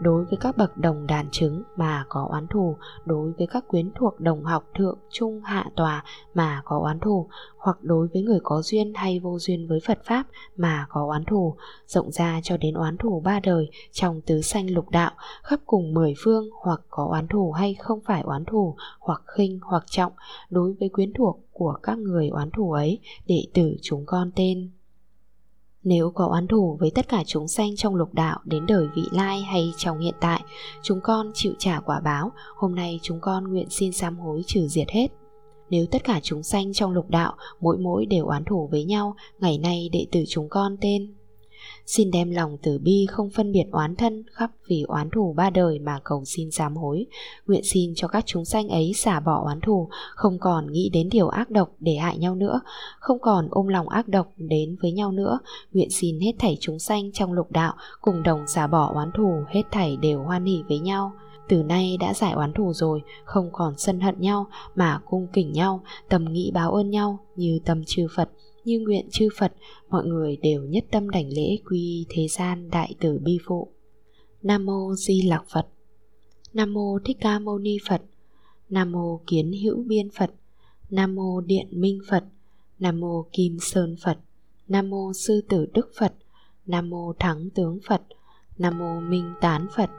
[0.00, 3.90] đối với các bậc đồng đàn chứng mà có oán thù, đối với các quyến
[3.94, 8.40] thuộc đồng học thượng trung hạ tòa mà có oán thù, hoặc đối với người
[8.42, 11.54] có duyên hay vô duyên với Phật Pháp mà có oán thù,
[11.86, 15.10] rộng ra cho đến oán thù ba đời trong tứ sanh lục đạo,
[15.42, 19.58] khắp cùng mười phương hoặc có oán thù hay không phải oán thù, hoặc khinh
[19.62, 20.12] hoặc trọng,
[20.50, 24.70] đối với quyến thuộc của các người oán thù ấy, đệ tử chúng con tên
[25.84, 29.02] nếu có oán thù với tất cả chúng sanh trong lục đạo đến đời vị
[29.12, 30.40] lai hay trong hiện tại,
[30.82, 34.68] chúng con chịu trả quả báo, hôm nay chúng con nguyện xin sám hối trừ
[34.68, 35.08] diệt hết.
[35.70, 39.14] Nếu tất cả chúng sanh trong lục đạo mỗi mỗi đều oán thù với nhau,
[39.38, 41.14] ngày nay đệ tử chúng con tên
[41.88, 45.50] Xin đem lòng từ bi không phân biệt oán thân khắp vì oán thù ba
[45.50, 47.06] đời mà cầu xin sám hối.
[47.46, 51.08] Nguyện xin cho các chúng sanh ấy xả bỏ oán thù, không còn nghĩ đến
[51.08, 52.60] điều ác độc để hại nhau nữa,
[53.00, 55.38] không còn ôm lòng ác độc đến với nhau nữa.
[55.72, 59.42] Nguyện xin hết thảy chúng sanh trong lục đạo cùng đồng xả bỏ oán thù,
[59.48, 61.12] hết thảy đều hoan hỷ với nhau
[61.48, 65.52] từ nay đã giải oán thù rồi không còn sân hận nhau mà cung kỉnh
[65.52, 68.28] nhau tầm nghĩ báo ơn nhau như tâm chư phật
[68.68, 69.52] như nguyện chư Phật,
[69.88, 73.68] mọi người đều nhất tâm đảnh lễ quy thế gian đại tử bi phụ.
[74.42, 75.66] Nam mô Di Lặc Phật.
[76.52, 78.02] Nam mô Thích Ca Mâu Ni Phật.
[78.68, 80.30] Nam mô Kiến Hữu Biên Phật.
[80.90, 82.24] Nam mô Điện Minh Phật.
[82.78, 84.18] Nam mô Kim Sơn Phật.
[84.68, 86.14] Nam mô Sư Tử Đức Phật.
[86.66, 88.02] Nam mô Thắng Tướng Phật.
[88.58, 89.90] Nam mô Minh Tán Phật.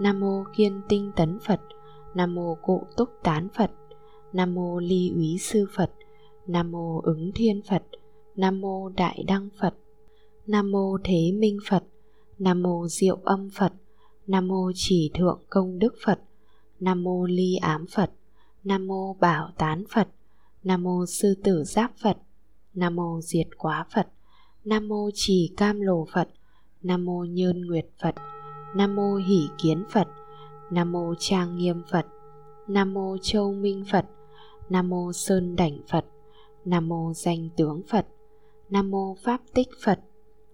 [0.00, 1.60] Nam mô Kiên Tinh Tấn Phật.
[2.14, 3.70] Nam mô Cụ Túc Tán Phật.
[4.32, 5.90] Nam mô Ly Úy Sư Phật.
[6.46, 7.82] Nam mô Ứng Thiên Phật.
[8.40, 9.74] Nam mô Đại Đăng Phật
[10.46, 11.84] Nam mô Thế Minh Phật
[12.38, 13.72] Nam mô Diệu Âm Phật
[14.26, 16.20] Nam mô Chỉ Thượng Công Đức Phật
[16.80, 18.10] Nam mô Ly Ám Phật
[18.64, 20.08] Nam mô Bảo Tán Phật
[20.62, 22.16] Nam mô Sư Tử Giáp Phật
[22.74, 24.08] Nam mô Diệt Quá Phật
[24.64, 26.28] Nam mô Trì Cam Lồ Phật
[26.82, 28.14] Nam mô Nhơn Nguyệt Phật
[28.74, 30.08] Nam mô Hỷ Kiến Phật
[30.70, 32.06] Nam mô Trang Nghiêm Phật
[32.68, 34.06] Nam mô Châu Minh Phật
[34.70, 36.04] Nam mô Sơn Đảnh Phật
[36.64, 38.06] Nam mô Danh Tướng Phật
[38.70, 40.00] Nam mô Pháp Tích Phật.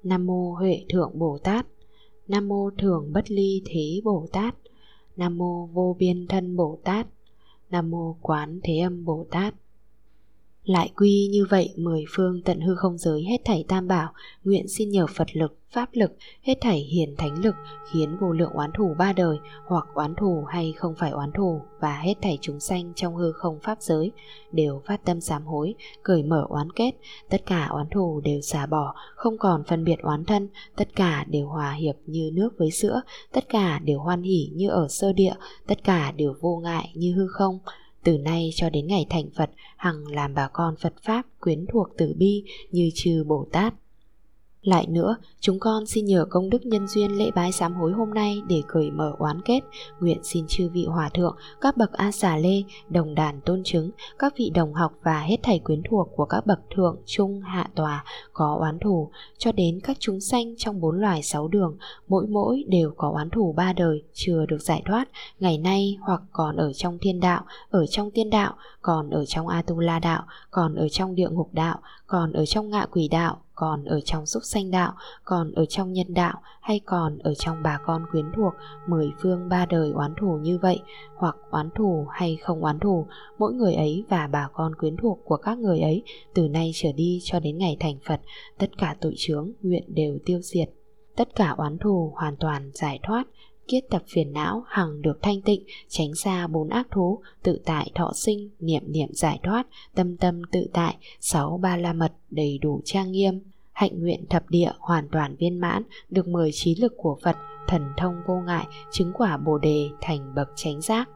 [0.02, 1.66] Nam mô Huệ Thượng Bồ Tát.
[2.28, 4.54] Nam mô Thường Bất Ly Thế Bồ Tát.
[5.16, 7.06] Nam mô Vô Biên Thân Bồ Tát.
[7.70, 9.54] Nam mô Quán Thế Âm Bồ Tát
[10.66, 14.12] lại quy như vậy mười phương tận hư không giới hết thảy tam bảo
[14.44, 17.54] Nguyện xin nhờ Phật lực, Pháp lực, hết thảy hiền thánh lực
[17.92, 21.60] Khiến vô lượng oán thù ba đời Hoặc oán thù hay không phải oán thù
[21.80, 24.12] Và hết thảy chúng sanh trong hư không Pháp giới
[24.52, 26.92] Đều phát tâm sám hối, cởi mở oán kết.
[27.30, 30.48] Tất cả oán thù đều xả bỏ Không còn phân biệt oán thân.
[30.76, 33.00] Tất cả đều hòa hiệp như nước với sữa.
[33.32, 35.34] Tất cả đều hoan hỷ như ở sơ địa.
[35.66, 37.58] Tất cả đều vô ngại như hư không
[38.06, 41.88] từ nay cho đến ngày thành Phật, hằng làm bà con Phật Pháp quyến thuộc
[41.98, 43.74] tử bi như trừ Bồ Tát.
[44.66, 48.14] Lại nữa, chúng con xin nhờ công đức nhân duyên lễ bái sám hối hôm
[48.14, 49.60] nay để cởi mở oán kết,
[50.00, 53.90] nguyện xin chư vị hòa thượng, các bậc A xà lê, đồng đàn tôn chứng,
[54.18, 57.70] các vị đồng học và hết thầy quyến thuộc của các bậc thượng, trung, hạ
[57.74, 61.76] tòa có oán thù, cho đến các chúng sanh trong bốn loài sáu đường,
[62.08, 65.08] mỗi mỗi đều có oán thù ba đời, chưa được giải thoát,
[65.40, 69.48] ngày nay hoặc còn ở trong thiên đạo, ở trong tiên đạo, còn ở trong
[69.48, 73.84] A-tu-la đạo, còn ở trong địa ngục đạo, còn ở trong ngạ quỷ đạo, còn
[73.84, 74.92] ở trong xúc sanh đạo,
[75.24, 78.52] còn ở trong nhân đạo hay còn ở trong bà con quyến thuộc
[78.86, 80.80] mười phương ba đời oán thù như vậy,
[81.16, 83.06] hoặc oán thù hay không oán thù,
[83.38, 86.02] mỗi người ấy và bà con quyến thuộc của các người ấy
[86.34, 88.20] từ nay trở đi cho đến ngày thành Phật,
[88.58, 90.68] tất cả tội chướng nguyện đều tiêu diệt.
[91.16, 93.24] Tất cả oán thù hoàn toàn giải thoát,
[93.68, 97.90] kiết tập phiền não hằng được thanh tịnh, tránh xa bốn ác thú, tự tại
[97.94, 102.58] thọ sinh, niệm niệm giải thoát, tâm tâm tự tại, sáu ba la mật, đầy
[102.58, 103.40] đủ trang nghiêm.
[103.72, 107.36] Hạnh nguyện thập địa hoàn toàn viên mãn, được mười trí lực của phật,
[107.68, 111.08] thần thông vô ngại, chứng quả bồ đề thành bậc chánh giác.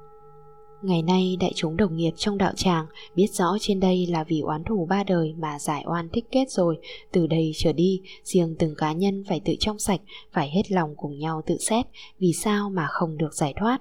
[0.83, 4.40] Ngày nay đại chúng đồng nghiệp trong đạo tràng biết rõ trên đây là vì
[4.40, 6.79] oán thù ba đời mà giải oan thích kết rồi,
[7.12, 10.01] từ đây trở đi, riêng từng cá nhân phải tự trong sạch,
[10.33, 11.87] phải hết lòng cùng nhau tự xét,
[12.19, 13.79] vì sao mà không được giải thoát.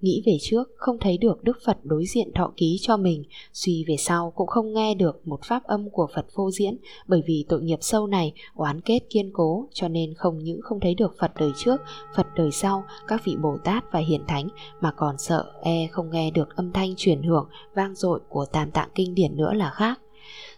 [0.00, 3.84] Nghĩ về trước không thấy được Đức Phật đối diện thọ ký cho mình Suy
[3.88, 7.44] về sau cũng không nghe được một pháp âm của Phật phô diễn Bởi vì
[7.48, 11.14] tội nghiệp sâu này oán kết kiên cố Cho nên không những không thấy được
[11.18, 11.80] Phật đời trước,
[12.14, 14.48] Phật đời sau Các vị Bồ Tát và Hiền Thánh
[14.80, 18.70] Mà còn sợ e không nghe được âm thanh truyền hưởng vang dội của tam
[18.70, 20.00] tạng kinh điển nữa là khác.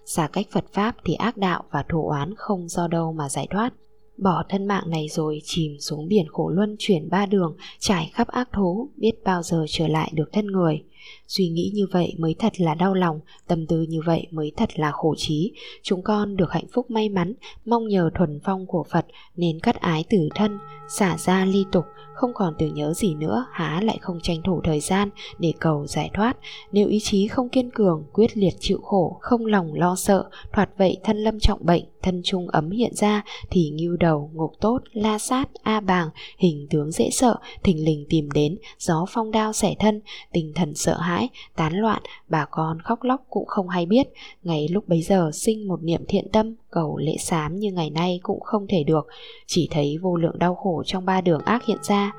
[0.05, 3.47] Xa cách Phật Pháp thì ác đạo và thù oán không do đâu mà giải
[3.51, 3.73] thoát.
[4.19, 8.29] Bỏ thân mạng này rồi chìm xuống biển khổ luân chuyển ba đường, trải khắp
[8.29, 10.83] ác thú, biết bao giờ trở lại được thân người.
[11.29, 14.79] Suy nghĩ như vậy mới thật là đau lòng, tâm tư như vậy mới thật
[14.79, 15.53] là khổ trí.
[15.83, 19.81] Chúng con được hạnh phúc may mắn, mong nhờ thuần phong của Phật nên cắt
[19.81, 21.85] ái tử thân, xả ra ly tục,
[22.19, 25.87] không còn tưởng nhớ gì nữa há lại không tranh thủ thời gian để cầu
[25.87, 26.37] giải thoát.
[26.73, 30.71] Nếu ý chí không kiên cường, quyết liệt chịu khổ, không lòng lo sợ, thoạt
[30.79, 34.79] vậy thân lâm trọng bệnh, thân trung ấm hiện ra, thì ngưu đầu, ngục tốt,
[34.93, 39.53] la sát, a bàng, hình tướng dễ sợ, thình lình tìm đến, gió phong đao
[39.53, 40.01] xẻ thân,
[40.33, 44.09] tinh thần sợ hãi, tán loạn, bà con khóc lóc cũng không hay biết.
[44.43, 48.21] Ngày lúc bấy giờ sinh một niệm thiện tâm cầu lễ sám như ngày nay
[48.23, 49.07] cũng không thể được.
[49.47, 52.13] Chỉ thấy vô lượng đau khổ trong ba đường ác hiện ra.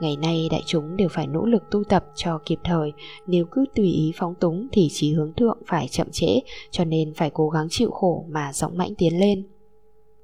[0.00, 2.92] Ngày nay đại chúng đều phải nỗ lực tu tập cho kịp thời.
[3.26, 6.40] Nếu cứ tùy ý phóng túng thì chỉ hướng thượng phải chậm trễ,
[6.70, 9.46] cho nên phải cố gắng chịu khổ mà dõng mãnh tiến lên.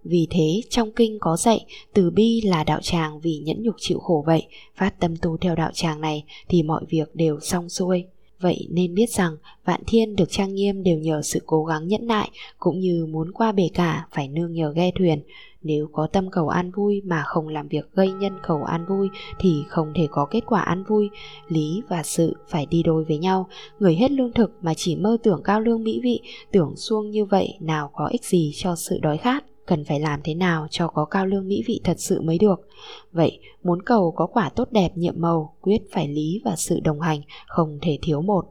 [0.04, 1.64] Vì thế, trong kinh có dạy,
[1.94, 4.46] từ bi là đạo tràng vì nhẫn nhục chịu khổ vậy.
[4.76, 8.04] Phát tâm tu theo đạo tràng này thì mọi việc đều xong xuôi.
[8.42, 12.06] Vậy nên biết rằng vạn thiên được trang nghiêm đều nhờ sự cố gắng nhẫn
[12.06, 15.22] nại cũng như muốn qua bể cả phải nương nhờ ghe thuyền.
[15.62, 19.08] Nếu có tâm cầu an vui mà không làm việc gây nhân cầu an vui
[19.40, 21.10] thì không thể có kết quả an vui.
[21.48, 23.48] Lý và sự phải đi đôi với nhau.
[23.78, 26.20] Người hết lương thực mà chỉ mơ tưởng cao lương mỹ vị,
[26.52, 30.20] tưởng xuông như vậy nào có ích gì cho sự đói khát cần phải làm
[30.24, 32.68] thế nào cho có cao lương mỹ vị thật sự mới được.
[33.12, 37.00] Vậy, muốn cầu có quả tốt đẹp nhiệm màu, quyết phải lý và sự đồng
[37.00, 38.44] hành, không thể thiếu một.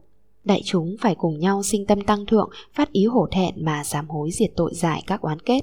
[0.44, 4.10] Đại chúng phải cùng nhau sinh tâm tăng thượng, phát ý hổ thẹn mà sám
[4.10, 5.62] hối diệt tội giải các oán kết.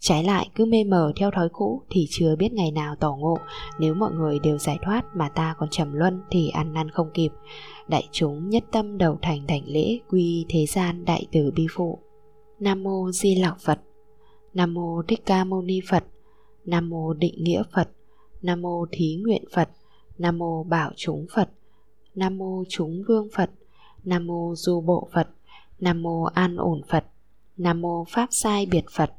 [0.00, 3.38] Trái lại cứ mê mờ theo thói cũ thì chưa biết ngày nào tỏ ngộ,
[3.78, 7.10] nếu mọi người đều giải thoát mà ta còn trầm luân thì ăn năn không
[7.14, 7.32] kịp.
[7.88, 11.98] Đại chúng nhất tâm đầu thành thành lễ quy thế gian đại tử bi phụ.
[12.60, 13.78] Nam mô Di Lặc Phật
[14.54, 16.04] Nam mô Thích Ca Mâu Ni Phật.
[16.64, 17.90] Nam mô Định Nghĩa Phật.
[18.42, 19.68] Nam mô Thí Nguyện Phật.
[20.18, 21.50] Nam mô Bảo Chúng Phật.
[22.14, 23.50] Nam mô Chúng Vương Phật.
[24.04, 25.28] Nam mô Du Bộ Phật.
[25.80, 27.04] Nam mô An Ổn Phật.
[27.56, 29.10] Nam mô Pháp Sai Biệt Phật.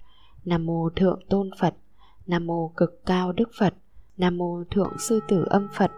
[0.46, 1.76] Nam mô Thượng Tôn Phật.
[2.28, 3.74] Nam mô Cực Cao Đức Phật.
[4.18, 5.92] Nam mô Thượng Sư Tử Âm Phật.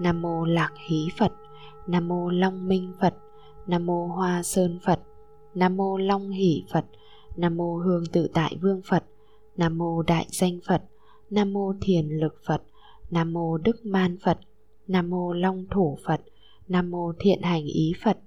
[0.00, 1.32] Nam mô Lạc Hí Phật.
[1.86, 3.14] Nam mô Long Minh Phật.
[3.66, 5.00] Nam mô Hoa Sơn Phật.
[5.54, 6.84] Nam mô Long Hỷ Phật.
[7.36, 9.04] Nam mô Hương Tự Tại Vương Phật,
[9.56, 10.82] Nam mô Đại Danh Phật,
[11.30, 12.62] Nam mô Thiền Lực Phật,
[13.10, 14.38] Nam mô Đức Man Phật,
[14.86, 16.20] Nam mô Long Thủ Phật,
[16.68, 18.18] Nam mô Thiện Hành Ý Phật,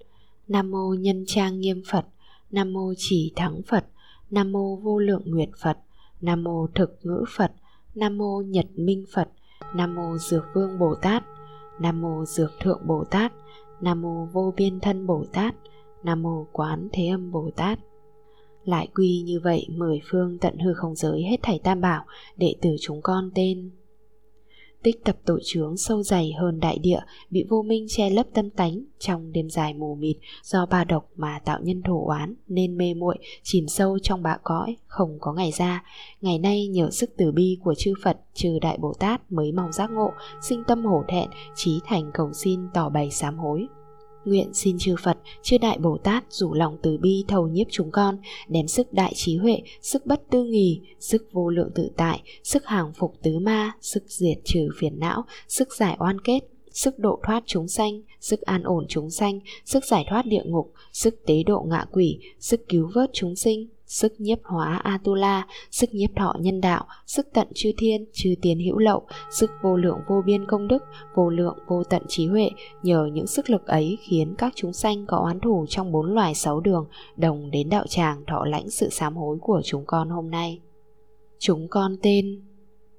[0.48, 2.06] Nam mô Nhân Trang Nghiêm Phật,
[2.52, 3.86] Nam mô Chỉ Thắng Phật,
[4.32, 5.78] Nam mô Vô Lượng Nguyệt Phật,
[6.22, 7.52] Nam mô Thực Ngữ Phật,
[7.96, 9.30] Nam mô Nhật Minh Phật,
[9.76, 11.24] Nam mô Dược Vương Bồ Tát,
[11.80, 13.34] Nam mô Dược Thượng Bồ Tát,
[13.82, 15.56] Nam mô Vô Biên Thân Bồ Tát,
[16.04, 17.80] Nam mô Quán Thế Âm Bồ Tát.
[18.64, 22.06] Lại quy như vậy mười phương tận hư không giới hết thảy tam bảo
[22.38, 23.72] Đệ tử chúng con tên.
[24.84, 27.00] Tích tập tội chướng sâu dày hơn đại địa,
[27.30, 31.10] Bị vô minh che lấp tâm tánh, Trong đêm dài mù mịt, Do ba độc
[31.16, 35.34] mà tạo nhân thổ oán, Nên mê muội, chìm sâu trong bạ cõi, Không có
[35.34, 35.84] ngày ra.
[36.22, 39.72] Ngày nay nhờ sức từ bi của chư Phật, Trừ Đại Bồ Tát mới mong
[39.72, 43.68] giác ngộ, Sinh tâm hổ thẹn Trí thành cầu xin tỏ bày sám hối.
[44.26, 47.92] Nguyện xin chư Phật, chư Đại Bồ Tát rủ lòng từ bi thầu nhiếp chúng
[47.92, 52.22] con, đem sức đại trí huệ, sức bất tư nghì, sức vô lượng tự tại,
[52.44, 56.40] sức hàng phục tứ ma, sức diệt trừ phiền não, sức giải oan kết,
[56.72, 60.74] sức độ thoát chúng sanh, sức an ổn chúng sanh, sức giải thoát địa ngục,
[60.94, 65.94] sức tế độ ngạ quỷ, sức cứu vớt chúng sinh, sức nhiếp hóa Atula, sức
[65.94, 69.98] nhiếp thọ nhân đạo, sức tận chư thiên, chư tiền hữu lậu, sức vô lượng
[70.08, 70.84] vô biên công đức,
[71.16, 72.50] vô lượng vô tận trí huệ,
[72.84, 76.36] nhờ những sức lực ấy khiến các chúng sanh có oán thù trong bốn loài
[76.36, 80.32] sáu đường, đồng đến đạo tràng thọ lãnh sự sám hối của chúng con hôm
[80.32, 80.62] nay.
[81.40, 82.42] Chúng con tên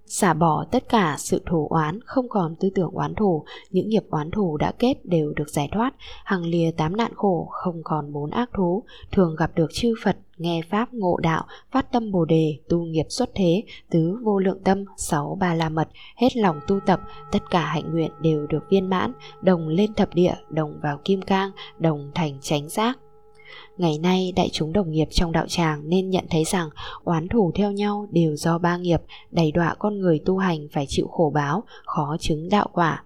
[0.07, 4.05] xả bỏ tất cả sự thù oán, không còn tư tưởng oán thù, những nghiệp
[4.11, 5.95] oán thù đã kết đều được giải thoát.
[6.25, 8.83] Hằng lìa tám nạn khổ, không còn bốn ác thú.
[9.12, 13.07] Thường gặp được chư phật, nghe pháp, ngộ đạo, phát tâm bồ đề, tu nghiệp
[13.09, 17.01] xuất thế, tứ vô lượng tâm, sáu ba la mật, hết lòng tu tập,
[17.33, 19.12] tất cả hạnh nguyện đều được viên mãn,
[19.43, 22.99] đồng lên thập địa, đồng vào kim cang, đồng thành chánh giác.
[23.77, 26.69] Ngày nay đại chúng đồng nghiệp trong đạo tràng nên nhận thấy rằng
[27.05, 30.87] oán thù theo nhau đều do ba nghiệp, đầy đọa con người tu hành phải
[30.89, 33.03] chịu khổ báo, khó chứng đạo quả.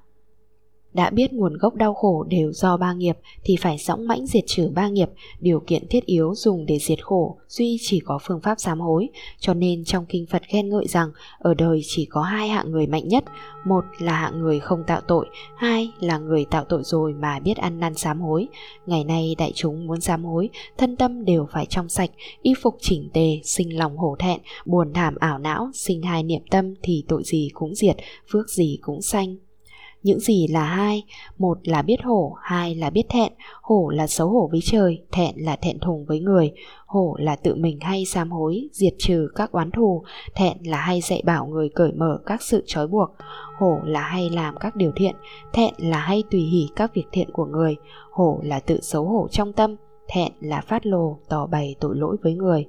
[0.99, 4.45] Đã biết nguồn gốc đau khổ đều do ba nghiệp thì phải dõng mãnh diệt
[4.47, 5.09] trừ ba nghiệp,
[5.41, 9.09] điều kiện thiết yếu dùng để diệt khổ, duy chỉ có phương pháp sám hối.
[9.41, 12.87] Cho nên trong kinh Phật khen ngợi rằng ở đời chỉ có hai hạng người
[12.87, 13.25] mạnh nhất,
[13.65, 17.57] một là hạng người không tạo tội, hai là người tạo tội rồi mà biết
[17.57, 18.47] ăn năn sám hối.
[18.87, 22.11] Ngày nay đại chúng muốn sám hối, thân tâm đều phải trong sạch,
[22.43, 26.43] y phục chỉnh tề, sinh lòng hổ thẹn, buồn thảm ảo não, sinh hai niệm
[26.51, 27.97] tâm thì tội gì cũng diệt,
[28.33, 29.37] phước gì cũng sanh
[30.03, 31.03] những gì là hai?
[31.39, 33.33] Một là biết hổ, hai là biết thẹn.
[33.63, 36.53] Hổ là xấu hổ với trời, thẹn là thẹn thùng với người.
[36.87, 40.03] Hổ là tự mình hay sám hối, diệt trừ các oán thù.
[40.35, 43.09] Thẹn là hay dạy bảo người cởi mở các sự trói buộc.
[43.59, 45.15] Hổ là hay làm các điều thiện.
[45.53, 47.77] Thẹn là hay tùy hỉ các việc thiện của người.
[48.11, 49.77] Hổ là tự xấu hổ trong tâm.
[50.09, 52.67] Thẹn là phát lồ, tỏ bày tội lỗi với người.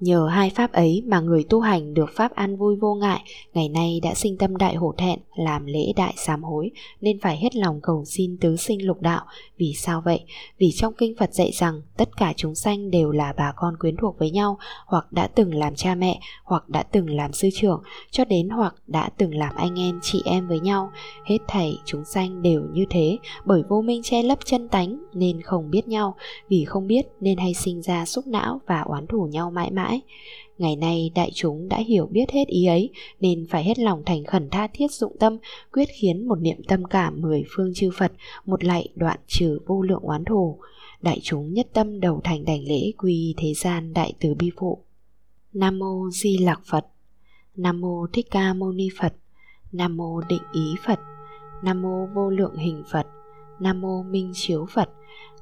[0.00, 3.22] Nhờ hai pháp ấy mà người tu hành được pháp an vui vô ngại,
[3.54, 7.36] ngày nay đã sinh tâm đại hổ thẹn, làm lễ đại sám hối, nên phải
[7.36, 9.24] hết lòng cầu xin tứ sinh lục đạo.
[9.58, 10.20] Vì sao vậy?
[10.58, 13.96] Vì trong kinh Phật dạy rằng tất cả chúng sanh đều là bà con quyến
[13.96, 17.82] thuộc với nhau, hoặc đã từng làm cha mẹ, hoặc đã từng làm sư trưởng,
[18.10, 20.90] cho đến hoặc đã từng làm anh em chị em với nhau.
[21.24, 25.42] Hết thảy chúng sanh đều như thế, bởi vô minh che lấp chân tánh nên
[25.42, 26.14] không biết nhau,
[26.48, 29.85] vì không biết nên hay sinh ra xúc não và oán thù nhau mãi mãi
[29.86, 30.00] mãi.
[30.58, 34.24] Ngày nay đại chúng đã hiểu biết hết ý ấy, nên phải hết lòng thành
[34.24, 35.38] khẩn tha thiết dụng tâm,
[35.72, 38.12] quyết khiến một niệm tâm cảm mười phương chư phật,
[38.46, 40.58] một lạy đoạn trừ vô lượng oán thù.
[41.02, 44.78] Đại chúng nhất tâm đầu thành đảnh lễ quy thế gian đại từ bi phụ.
[45.52, 46.86] Nam mô di lặc phật.
[47.56, 49.14] Nam mô thích ca mâu ni phật.
[49.72, 51.00] Nam mô định ý phật.
[51.62, 53.06] Nam mô vô lượng hình phật.
[53.60, 54.90] Nam mô minh chiếu phật.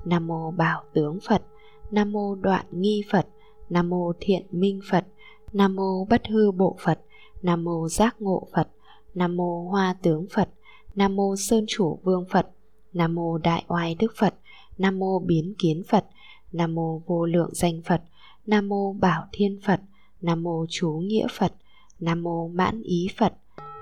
[0.05, 1.43] Nam mô bảo tướng phật.
[1.91, 3.27] Nam mô đoạn nghi phật.
[3.71, 5.07] Nam mô Thiện Minh Phật,
[5.53, 7.01] Nam mô Bất Hư Bộ Phật,
[7.43, 8.69] Nam mô Giác Ngộ Phật,
[9.15, 10.49] Nam mô Hoa Tướng Phật,
[10.95, 12.49] Nam mô Sơn Chủ Vương Phật,
[12.93, 14.35] Nam mô Đại Oai Đức Phật,
[14.79, 16.07] Nam mô Biến Kiến Phật,
[16.53, 18.03] Nam mô Vô Lượng Danh Phật,
[18.47, 19.81] Nam mô Bảo Thiên Phật,
[20.21, 21.53] Nam mô Chú Nghĩa Phật,
[22.01, 23.33] Nam mô Mãn Ý Phật,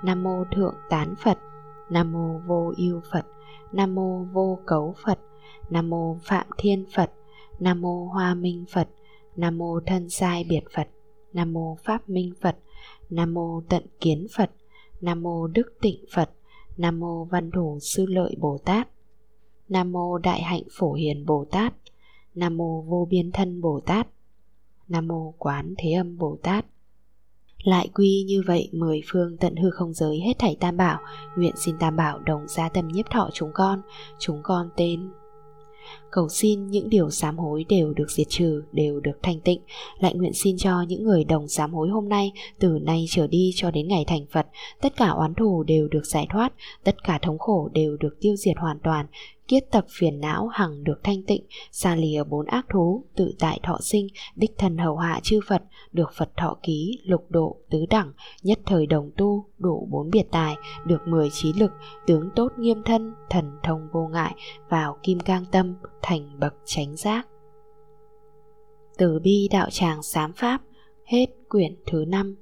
[0.05, 1.38] Nam mô Thượng Tán Phật,
[1.90, 3.27] Nam mô Vô Ưu Phật,
[3.73, 5.18] Nam mô Vô Cấu Phật,
[5.71, 7.11] Nam mô Phạm Thiên Phật,
[7.61, 8.88] Nam mô Hoa Minh Phật,
[9.37, 10.88] Nam mô thân sai biệt Phật,
[11.33, 12.57] Nam mô Pháp Minh Phật,
[13.11, 14.51] Nam mô Tận Kiến Phật,
[15.01, 16.31] Nam mô Đức Tịnh Phật,
[16.77, 18.88] Nam mô Văn Thủ Sư Lợi Bồ Tát,
[19.68, 21.75] Nam mô Đại Hạnh Phổ Hiền Bồ Tát,
[22.35, 24.07] Nam mô Vô Biên Thân Bồ Tát,
[24.88, 26.66] Nam mô Quán Thế Âm Bồ Tát.
[27.62, 31.01] Lại quy như vậy mười phương tận hư không giới hết thảy tam bảo,
[31.37, 33.83] nguyện xin tam bảo đồng gia tâm nhiếp thọ chúng con,
[34.18, 35.11] chúng con tên
[36.12, 39.61] cầu xin những điều sám hối đều được diệt trừ, đều được thanh tịnh.
[39.98, 43.53] Lại nguyện xin cho những người đồng sám hối hôm nay, từ nay trở đi
[43.55, 44.46] cho đến ngày thành Phật,
[44.81, 46.53] tất cả oán thù đều được giải thoát,
[46.85, 49.07] tất cả thống khổ đều được tiêu diệt hoàn toàn,
[49.48, 53.61] kiết tập phiền não hằng được thanh tịnh, xa lìa bốn ác thú, tự tại
[53.62, 57.87] thọ sinh, đích thần hầu hạ chư Phật, được Phật thọ ký, lục độ, tứ
[57.90, 60.55] đẳng, nhất thời đồng tu, đủ bốn biệt tài,
[60.87, 61.72] được mười trí lực,
[62.07, 64.35] tướng tốt nghiêm thân, thần thông vô ngại,
[64.68, 67.27] vào kim cang tâm, thành bậc chánh giác.
[68.99, 70.61] Từ bi đạo tràng sám pháp,
[71.05, 72.37] hết quyển thứ năm